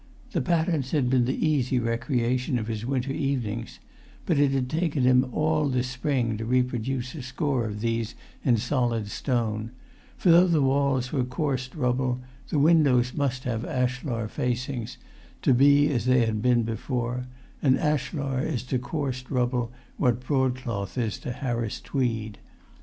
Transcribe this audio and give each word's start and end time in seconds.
The 0.31 0.41
patterns 0.41 0.89
had 0.93 1.11
been 1.11 1.25
the 1.25 1.47
easy 1.47 1.77
recreation 1.77 2.57
of 2.57 2.65
his 2.65 2.87
winter 2.87 3.11
evenings, 3.11 3.77
but 4.25 4.39
it 4.39 4.49
had 4.51 4.67
taken 4.67 5.03
him 5.03 5.27
all 5.31 5.69
the 5.69 5.83
spring 5.83 6.37
to 6.37 6.43
reproduce 6.45 7.13
a 7.13 7.21
score 7.21 7.65
of 7.65 7.81
these 7.81 8.15
in 8.43 8.57
solid 8.57 9.09
stone; 9.09 9.69
for 10.17 10.31
though 10.31 10.47
the[Pg 10.47 10.63
247] 10.63 10.65
walls 10.65 11.13
were 11.13 11.23
coursed 11.23 11.75
rubble, 11.75 12.19
the 12.49 12.57
windows 12.57 13.13
must 13.13 13.43
have 13.43 13.63
ashlar 13.63 14.27
facings, 14.27 14.97
to 15.43 15.53
be 15.53 15.87
as 15.91 16.05
they 16.05 16.25
had 16.25 16.41
been 16.41 16.63
before; 16.63 17.27
and 17.61 17.77
ashlar 17.77 18.41
is 18.41 18.63
to 18.63 18.79
coursed 18.79 19.29
rubble 19.29 19.71
what 19.97 20.25
broadcloth 20.25 20.97
is 20.97 21.19
to 21.19 21.31
Harris 21.31 21.79
tweed. 21.79 22.39